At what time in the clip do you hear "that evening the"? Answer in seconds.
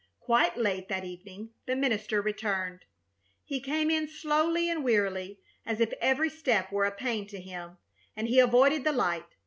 0.87-1.75